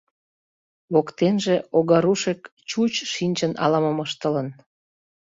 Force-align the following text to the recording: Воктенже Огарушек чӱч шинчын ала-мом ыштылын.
Воктенже 0.93 1.55
Огарушек 1.77 2.41
чӱч 2.69 2.93
шинчын 3.13 3.51
ала-мом 3.63 3.97
ыштылын. 4.05 4.47